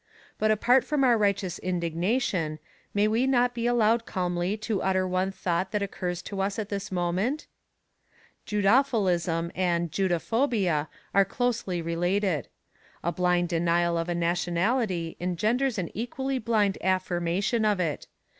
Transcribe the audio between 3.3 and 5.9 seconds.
be allowed calmly to utter one thought that